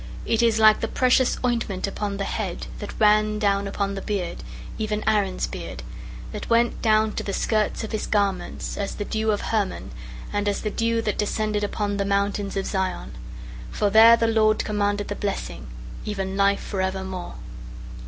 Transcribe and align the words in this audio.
19:133:002 0.25 0.33
It 0.33 0.41
is 0.41 0.57
like 0.57 0.79
the 0.81 0.87
precious 0.87 1.37
ointment 1.45 1.85
upon 1.85 2.17
the 2.17 2.23
head, 2.23 2.65
that 2.79 2.99
ran 2.99 3.37
down 3.37 3.67
upon 3.67 3.93
the 3.93 4.01
beard, 4.01 4.37
even 4.79 5.07
Aaron's 5.07 5.45
beard: 5.45 5.83
that 6.31 6.49
went 6.49 6.81
down 6.81 7.11
to 7.11 7.21
the 7.23 7.33
skirts 7.33 7.83
of 7.83 7.91
his 7.91 8.07
garments; 8.07 8.77
19:133:003 8.77 8.83
As 8.83 8.95
the 8.95 9.05
dew 9.05 9.29
of 9.29 9.41
Hermon, 9.41 9.91
and 10.33 10.49
as 10.49 10.61
the 10.63 10.71
dew 10.71 11.03
that 11.03 11.19
descended 11.19 11.63
upon 11.63 11.97
the 11.97 12.05
mountains 12.05 12.57
of 12.57 12.65
Zion: 12.65 13.11
for 13.69 13.91
there 13.91 14.17
the 14.17 14.25
LORD 14.25 14.65
commanded 14.65 15.07
the 15.07 15.13
blessing, 15.15 15.67
even 16.03 16.35
life 16.35 16.61
for 16.61 16.81
evermore. 16.81 17.35